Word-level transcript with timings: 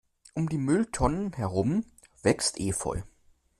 Um 0.33 0.49
die 0.49 0.57
Mülltonnen 0.57 1.31
herum 1.33 1.85
wächst 2.23 2.59
Efeu. 2.59 3.01